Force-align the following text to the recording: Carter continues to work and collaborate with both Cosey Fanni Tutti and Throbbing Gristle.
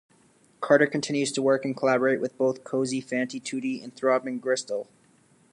Carter 0.61 0.87
continues 0.87 1.31
to 1.31 1.43
work 1.43 1.63
and 1.63 1.77
collaborate 1.77 2.19
with 2.19 2.35
both 2.35 2.63
Cosey 2.63 3.03
Fanni 3.03 3.39
Tutti 3.39 3.83
and 3.83 3.95
Throbbing 3.95 4.39
Gristle. 4.39 4.87